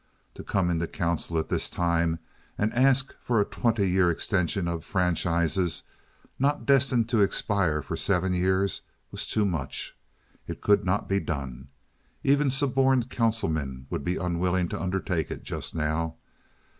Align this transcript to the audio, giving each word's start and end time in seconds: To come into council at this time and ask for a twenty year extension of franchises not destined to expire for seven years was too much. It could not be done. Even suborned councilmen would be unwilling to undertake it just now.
To 0.33 0.43
come 0.43 0.71
into 0.71 0.87
council 0.87 1.37
at 1.37 1.49
this 1.49 1.69
time 1.69 2.17
and 2.57 2.73
ask 2.73 3.13
for 3.21 3.39
a 3.39 3.45
twenty 3.45 3.87
year 3.87 4.09
extension 4.09 4.67
of 4.67 4.83
franchises 4.83 5.83
not 6.39 6.65
destined 6.65 7.07
to 7.09 7.21
expire 7.21 7.83
for 7.83 7.95
seven 7.95 8.33
years 8.33 8.81
was 9.11 9.27
too 9.27 9.45
much. 9.45 9.95
It 10.47 10.59
could 10.59 10.83
not 10.83 11.07
be 11.07 11.19
done. 11.19 11.67
Even 12.23 12.49
suborned 12.49 13.11
councilmen 13.11 13.85
would 13.91 14.03
be 14.03 14.17
unwilling 14.17 14.69
to 14.69 14.81
undertake 14.81 15.29
it 15.29 15.43
just 15.43 15.75
now. 15.75 16.15